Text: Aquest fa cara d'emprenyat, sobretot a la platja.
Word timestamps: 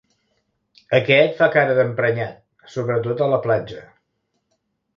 Aquest 0.99 1.35
fa 1.41 1.49
cara 1.57 1.75
d'emprenyat, 1.81 2.41
sobretot 2.77 3.25
a 3.27 3.31
la 3.35 3.41
platja. 3.47 3.87